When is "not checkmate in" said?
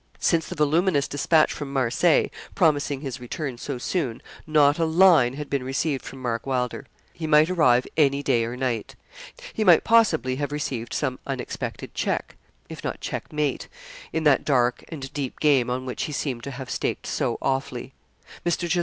12.83-14.23